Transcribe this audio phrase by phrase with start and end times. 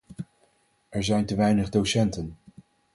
[0.89, 2.37] Er zijn te weinig docenten.